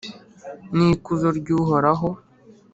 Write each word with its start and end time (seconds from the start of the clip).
n’ikuzo 0.75 1.27
ry’Uhoraho 1.39 2.09